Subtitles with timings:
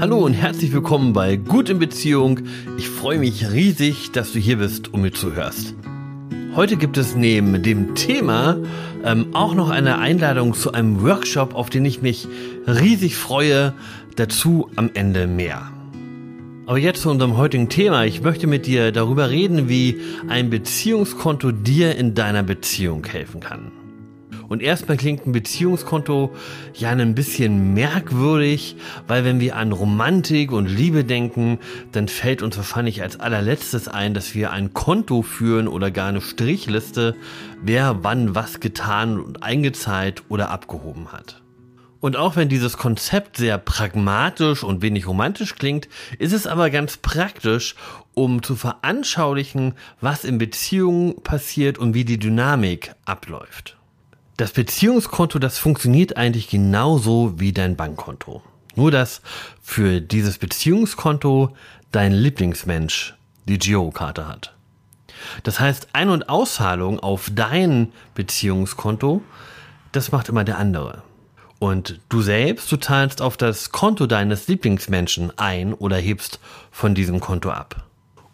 [0.00, 2.40] Hallo und herzlich willkommen bei Gut in Beziehung.
[2.78, 5.74] Ich freue mich riesig, dass du hier bist und mir zuhörst.
[6.56, 8.56] Heute gibt es neben dem Thema
[9.04, 12.26] ähm, auch noch eine Einladung zu einem Workshop, auf den ich mich
[12.66, 13.74] riesig freue.
[14.16, 15.70] Dazu am Ende mehr.
[16.64, 18.06] Aber jetzt zu unserem heutigen Thema.
[18.06, 23.70] Ich möchte mit dir darüber reden, wie ein Beziehungskonto dir in deiner Beziehung helfen kann.
[24.50, 26.34] Und erstmal klingt ein Beziehungskonto
[26.74, 28.74] ja ein bisschen merkwürdig,
[29.06, 31.60] weil wenn wir an Romantik und Liebe denken,
[31.92, 36.20] dann fällt uns wahrscheinlich als allerletztes ein, dass wir ein Konto führen oder gar eine
[36.20, 37.14] Strichliste,
[37.62, 41.42] wer wann was getan und eingezahlt oder abgehoben hat.
[42.00, 45.88] Und auch wenn dieses Konzept sehr pragmatisch und wenig romantisch klingt,
[46.18, 47.76] ist es aber ganz praktisch,
[48.14, 53.76] um zu veranschaulichen, was in Beziehungen passiert und wie die Dynamik abläuft.
[54.40, 58.40] Das Beziehungskonto, das funktioniert eigentlich genauso wie dein Bankkonto.
[58.74, 59.20] Nur dass
[59.60, 61.54] für dieses Beziehungskonto
[61.92, 64.54] dein Lieblingsmensch die Girokarte hat.
[65.42, 69.20] Das heißt, Ein- und Auszahlung auf dein Beziehungskonto,
[69.92, 71.02] das macht immer der andere.
[71.58, 77.20] Und du selbst, du zahlst auf das Konto deines Lieblingsmenschen ein oder hebst von diesem
[77.20, 77.89] Konto ab.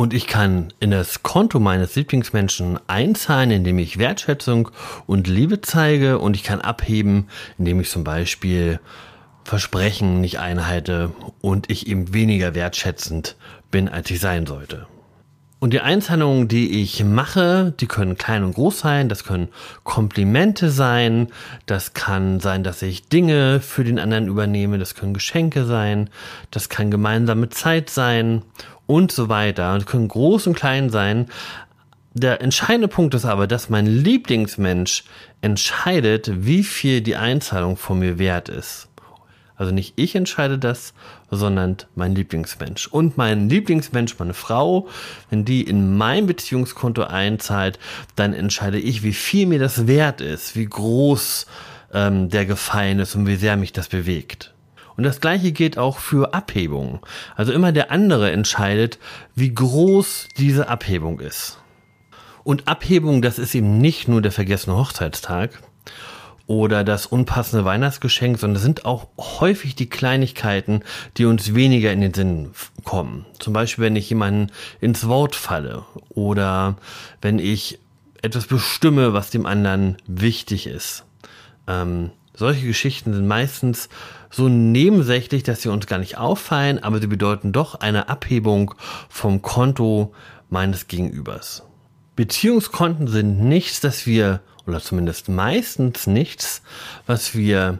[0.00, 4.70] Und ich kann in das Konto meines Lieblingsmenschen einzahlen, indem ich Wertschätzung
[5.06, 8.80] und Liebe zeige und ich kann abheben, indem ich zum Beispiel
[9.44, 13.36] Versprechen nicht einhalte und ich eben weniger wertschätzend
[13.70, 14.86] bin, als ich sein sollte.
[15.60, 19.48] Und die Einzahlungen, die ich mache, die können klein und groß sein, das können
[19.84, 21.28] Komplimente sein,
[21.66, 26.08] das kann sein, dass ich Dinge für den anderen übernehme, das können Geschenke sein,
[26.50, 28.42] das kann gemeinsame Zeit sein
[28.86, 29.74] und so weiter.
[29.74, 31.26] Und können groß und klein sein.
[32.14, 35.04] Der entscheidende Punkt ist aber, dass mein Lieblingsmensch
[35.42, 38.88] entscheidet, wie viel die Einzahlung von mir wert ist.
[39.56, 40.94] Also nicht ich entscheide das,
[41.30, 42.86] sondern mein Lieblingsmensch.
[42.88, 44.88] Und mein Lieblingsmensch, meine Frau,
[45.30, 47.78] wenn die in mein Beziehungskonto einzahlt,
[48.16, 51.46] dann entscheide ich, wie viel mir das wert ist, wie groß
[51.92, 54.54] ähm, der Gefallen ist und wie sehr mich das bewegt.
[54.96, 57.00] Und das gleiche gilt auch für Abhebungen.
[57.36, 58.98] Also immer der andere entscheidet,
[59.34, 61.58] wie groß diese Abhebung ist.
[62.44, 65.62] Und Abhebung, das ist eben nicht nur der vergessene Hochzeitstag,
[66.50, 70.82] oder das unpassende Weihnachtsgeschenk, sondern es sind auch häufig die Kleinigkeiten,
[71.16, 72.50] die uns weniger in den Sinn
[72.82, 73.24] kommen.
[73.38, 74.50] Zum Beispiel, wenn ich jemanden
[74.80, 76.76] ins Wort falle oder
[77.22, 77.78] wenn ich
[78.20, 81.04] etwas bestimme, was dem anderen wichtig ist.
[81.68, 83.88] Ähm, solche Geschichten sind meistens
[84.28, 88.74] so nebensächlich, dass sie uns gar nicht auffallen, aber sie bedeuten doch eine Abhebung
[89.08, 90.12] vom Konto
[90.48, 91.62] meines Gegenübers.
[92.16, 96.62] Beziehungskonten sind nichts, das wir oder zumindest meistens nichts,
[97.06, 97.78] was wir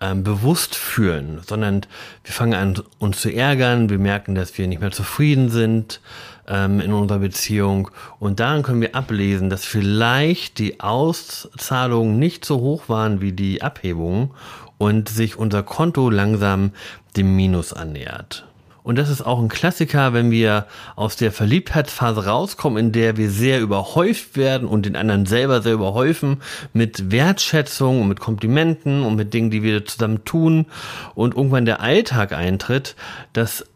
[0.00, 1.82] ähm, bewusst fühlen, sondern
[2.24, 6.00] wir fangen an, uns zu ärgern, wir merken, dass wir nicht mehr zufrieden sind
[6.46, 12.60] ähm, in unserer Beziehung und daran können wir ablesen, dass vielleicht die Auszahlungen nicht so
[12.60, 14.30] hoch waren wie die Abhebungen
[14.78, 16.70] und sich unser Konto langsam
[17.16, 18.47] dem Minus annähert.
[18.88, 20.66] Und das ist auch ein Klassiker, wenn wir
[20.96, 25.74] aus der Verliebtheitsphase rauskommen, in der wir sehr überhäuft werden und den anderen selber sehr
[25.74, 26.40] überhäufen
[26.72, 30.64] mit Wertschätzung und mit Komplimenten und mit Dingen, die wir zusammen tun
[31.14, 32.96] und irgendwann der Alltag eintritt,
[33.34, 33.66] dass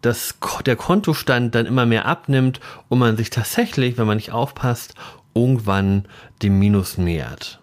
[0.00, 4.94] dass der Kontostand dann immer mehr abnimmt und man sich tatsächlich, wenn man nicht aufpasst,
[5.34, 6.04] irgendwann
[6.40, 7.60] dem Minus nähert.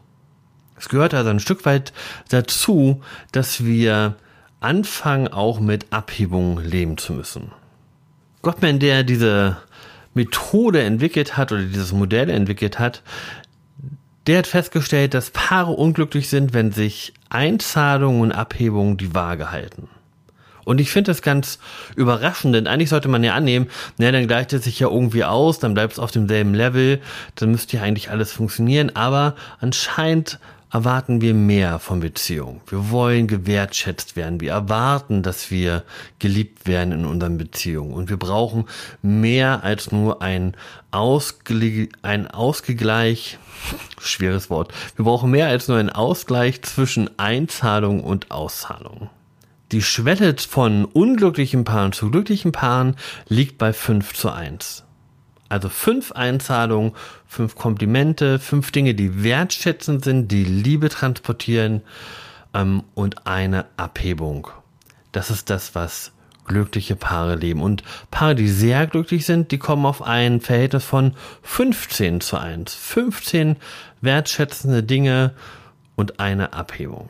[0.77, 1.93] Es gehört also ein Stück weit
[2.27, 4.17] dazu, dass wir
[4.59, 7.51] anfangen, auch mit Abhebung leben zu müssen.
[8.41, 9.57] Gottman, der diese
[10.13, 13.03] Methode entwickelt hat oder dieses Modell entwickelt hat,
[14.27, 19.89] der hat festgestellt, dass Paare unglücklich sind, wenn sich Einzahlungen und Abhebungen die Waage halten.
[20.65, 21.57] Und ich finde das ganz
[21.95, 25.57] überraschend, denn eigentlich sollte man ja annehmen, naja, dann gleicht es sich ja irgendwie aus,
[25.57, 27.01] dann bleibt es auf demselben Level,
[27.35, 30.37] dann müsste ja eigentlich alles funktionieren, aber anscheinend
[30.71, 32.61] erwarten wir mehr von Beziehungen.
[32.67, 34.39] Wir wollen gewertschätzt werden.
[34.39, 35.83] Wir erwarten, dass wir
[36.19, 37.93] geliebt werden in unseren Beziehungen.
[37.93, 38.65] Und wir brauchen
[39.01, 40.55] mehr als nur ein,
[40.91, 43.39] Ausgle ein Ausgleich,
[43.99, 44.71] schweres Wort.
[44.95, 49.09] Wir brauchen mehr als nur einen Ausgleich zwischen Einzahlung und Auszahlung.
[49.71, 52.95] Die Schwelle von unglücklichen Paaren zu glücklichen Paaren
[53.27, 54.83] liegt bei 5 zu 1.
[55.49, 56.93] Also fünf Einzahlungen,
[57.27, 61.81] fünf Komplimente, fünf Dinge, die wertschätzend sind, die Liebe transportieren
[62.53, 64.47] ähm, und eine Abhebung.
[65.11, 66.11] Das ist das, was
[66.45, 67.61] glückliche Paare leben.
[67.61, 71.13] Und Paare, die sehr glücklich sind, die kommen auf ein Verhältnis von
[71.43, 72.73] 15 zu 1.
[72.73, 73.57] 15
[74.01, 75.33] wertschätzende Dinge
[75.95, 77.09] und eine Abhebung.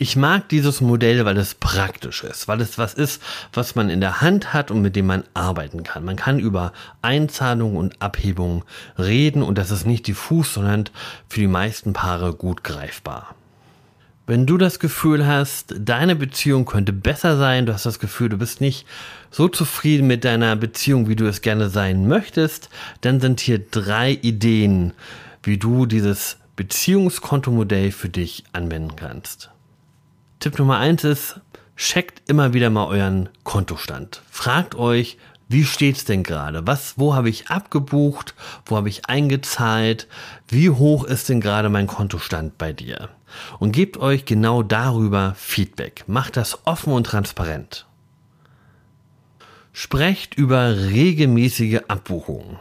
[0.00, 3.20] Ich mag dieses Modell, weil es praktisch ist, weil es was ist,
[3.52, 6.04] was man in der Hand hat und mit dem man arbeiten kann.
[6.04, 6.72] Man kann über
[7.02, 8.62] Einzahlungen und Abhebungen
[8.96, 10.84] reden und das ist nicht diffus, sondern
[11.28, 13.34] für die meisten Paare gut greifbar.
[14.28, 18.38] Wenn du das Gefühl hast, deine Beziehung könnte besser sein, du hast das Gefühl, du
[18.38, 18.86] bist nicht
[19.32, 22.68] so zufrieden mit deiner Beziehung, wie du es gerne sein möchtest,
[23.00, 24.92] dann sind hier drei Ideen,
[25.42, 29.50] wie du dieses Beziehungskontomodell für dich anwenden kannst.
[30.40, 31.40] Tipp Nummer eins ist,
[31.76, 34.22] checkt immer wieder mal euren Kontostand.
[34.30, 35.18] Fragt euch,
[35.48, 36.64] wie steht's denn gerade?
[36.64, 38.36] Was, wo habe ich abgebucht?
[38.64, 40.06] Wo habe ich eingezahlt?
[40.46, 43.08] Wie hoch ist denn gerade mein Kontostand bei dir?
[43.58, 46.04] Und gebt euch genau darüber Feedback.
[46.06, 47.86] Macht das offen und transparent.
[49.72, 52.58] Sprecht über regelmäßige Abbuchungen.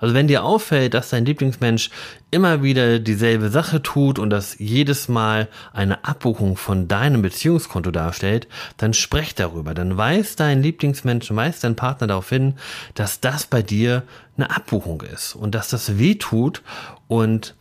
[0.00, 1.90] Also wenn dir auffällt, dass dein Lieblingsmensch
[2.30, 8.48] immer wieder dieselbe Sache tut und das jedes Mal eine Abbuchung von deinem Beziehungskonto darstellt,
[8.76, 9.74] dann sprech darüber.
[9.74, 12.54] Dann weiß dein Lieblingsmensch, weiß dein Partner darauf hin,
[12.94, 14.02] dass das bei dir
[14.36, 16.62] eine Abbuchung ist und dass das weh tut
[17.08, 17.54] und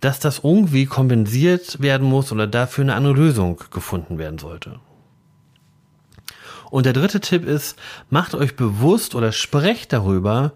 [0.00, 4.78] dass das irgendwie kompensiert werden muss oder dafür eine andere Lösung gefunden werden sollte.
[6.70, 7.78] Und der dritte Tipp ist,
[8.10, 10.52] macht euch bewusst oder sprecht darüber,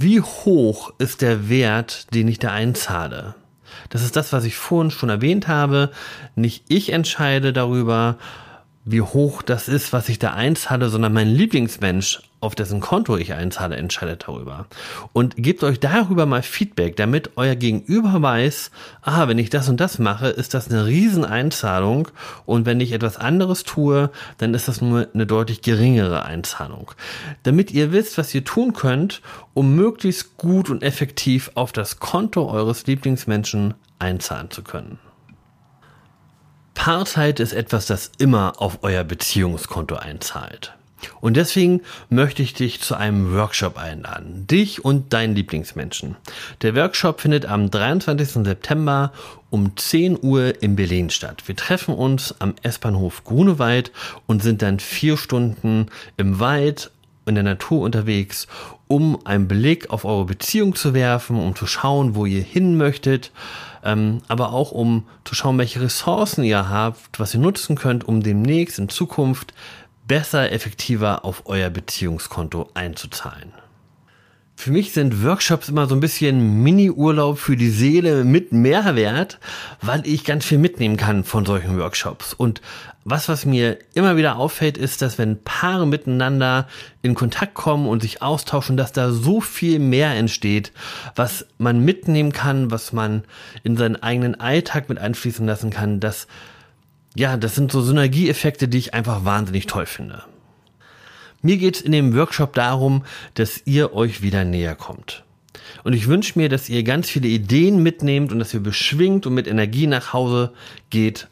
[0.00, 3.34] wie hoch ist der Wert, den ich da einzahle?
[3.90, 5.90] Das ist das, was ich vorhin schon erwähnt habe.
[6.34, 8.16] Nicht ich entscheide darüber,
[8.90, 13.34] wie hoch das ist, was ich da einzahle, sondern mein Lieblingsmensch, auf dessen Konto ich
[13.34, 14.66] einzahle, entscheidet darüber.
[15.12, 18.70] Und gebt euch darüber mal Feedback, damit euer Gegenüber weiß,
[19.02, 22.08] ah, wenn ich das und das mache, ist das eine Rieseneinzahlung
[22.46, 26.92] und wenn ich etwas anderes tue, dann ist das nur eine deutlich geringere Einzahlung.
[27.42, 29.20] Damit ihr wisst, was ihr tun könnt,
[29.52, 34.98] um möglichst gut und effektiv auf das Konto eures Lieblingsmenschen einzahlen zu können.
[36.88, 40.72] Paarzeit ist etwas, das immer auf euer Beziehungskonto einzahlt.
[41.20, 44.46] Und deswegen möchte ich dich zu einem Workshop einladen.
[44.46, 46.16] Dich und deinen Lieblingsmenschen.
[46.62, 48.42] Der Workshop findet am 23.
[48.42, 49.12] September
[49.50, 51.42] um 10 Uhr in Berlin statt.
[51.44, 53.92] Wir treffen uns am S-Bahnhof Grunewald
[54.26, 56.90] und sind dann vier Stunden im Wald
[57.26, 58.46] in der Natur unterwegs,
[58.86, 63.30] um einen Blick auf eure Beziehung zu werfen, um zu schauen, wo ihr hin möchtet,
[63.84, 68.22] ähm, aber auch um zu schauen, welche Ressourcen ihr habt, was ihr nutzen könnt, um
[68.22, 69.54] demnächst in Zukunft
[70.06, 73.52] besser, effektiver auf euer Beziehungskonto einzuzahlen.
[74.56, 79.38] Für mich sind Workshops immer so ein bisschen Mini-Urlaub für die Seele mit Mehrwert,
[79.80, 82.34] weil ich ganz viel mitnehmen kann von solchen Workshops.
[82.34, 82.60] Und
[83.10, 86.68] was, was mir immer wieder auffällt, ist, dass wenn Paare miteinander
[87.00, 90.72] in Kontakt kommen und sich austauschen, dass da so viel mehr entsteht,
[91.16, 93.24] was man mitnehmen kann, was man
[93.62, 96.26] in seinen eigenen Alltag mit einfließen lassen kann, dass,
[97.14, 100.24] ja, das sind so Synergieeffekte, die ich einfach wahnsinnig toll finde.
[101.40, 103.04] Mir geht's in dem Workshop darum,
[103.34, 105.24] dass ihr euch wieder näher kommt.
[105.84, 109.34] Und ich wünsche mir, dass ihr ganz viele Ideen mitnehmt und dass ihr beschwingt und
[109.34, 110.52] mit Energie nach Hause
[110.90, 111.28] geht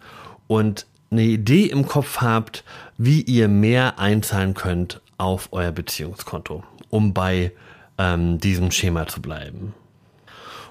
[0.46, 2.64] und eine Idee im Kopf habt,
[2.98, 7.52] wie ihr mehr einzahlen könnt auf euer Beziehungskonto, um bei
[7.98, 9.74] ähm, diesem Schema zu bleiben.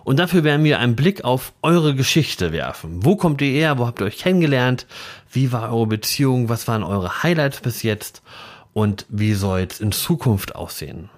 [0.04, 3.04] Und dafür werden wir einen Blick auf eure Geschichte werfen.
[3.04, 3.80] Wo kommt ihr her?
[3.80, 4.86] Wo habt ihr euch kennengelernt?
[5.32, 6.48] Wie war eure Beziehung?
[6.48, 8.22] Was waren eure Highlights bis jetzt?
[8.74, 11.10] Und wie soll es in Zukunft aussehen?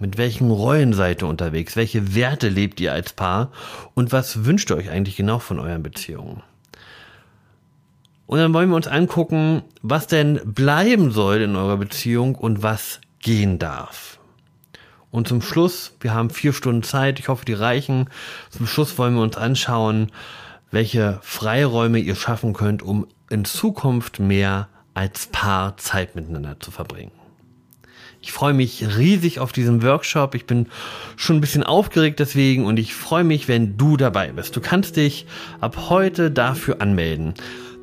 [0.00, 1.76] Mit welchen Rollen seid ihr unterwegs?
[1.76, 3.52] Welche Werte lebt ihr als Paar?
[3.94, 6.42] Und was wünscht ihr euch eigentlich genau von euren Beziehungen?
[8.26, 13.00] Und dann wollen wir uns angucken, was denn bleiben soll in eurer Beziehung und was
[13.18, 14.18] gehen darf.
[15.10, 18.08] Und zum Schluss, wir haben vier Stunden Zeit, ich hoffe, die reichen.
[18.50, 20.10] Zum Schluss wollen wir uns anschauen,
[20.70, 27.12] welche Freiräume ihr schaffen könnt, um in Zukunft mehr als Paar Zeit miteinander zu verbringen.
[28.22, 30.34] Ich freue mich riesig auf diesen Workshop.
[30.34, 30.68] Ich bin
[31.16, 34.54] schon ein bisschen aufgeregt deswegen und ich freue mich, wenn du dabei bist.
[34.54, 35.26] Du kannst dich
[35.60, 37.34] ab heute dafür anmelden.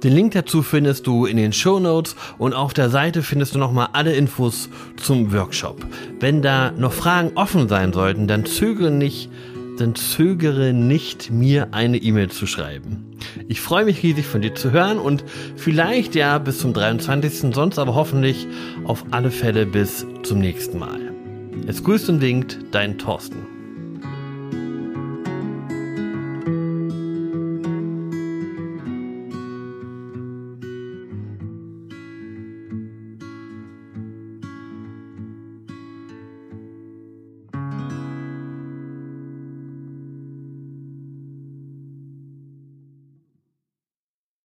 [0.03, 3.59] Den Link dazu findest du in den Show Notes und auf der Seite findest du
[3.59, 5.85] nochmal alle Infos zum Workshop.
[6.19, 9.29] Wenn da noch Fragen offen sein sollten, dann zögere nicht,
[9.77, 13.17] dann zögere nicht, mir eine E-Mail zu schreiben.
[13.49, 15.25] Ich freue mich riesig von dir zu hören und
[15.57, 17.53] vielleicht ja bis zum 23.
[17.53, 18.47] Sonst aber hoffentlich
[18.85, 21.11] auf alle Fälle bis zum nächsten Mal.
[21.67, 23.58] Es grüßt und winkt dein Thorsten.